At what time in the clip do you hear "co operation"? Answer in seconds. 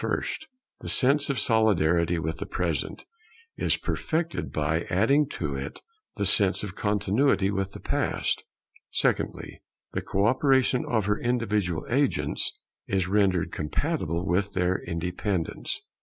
10.01-10.85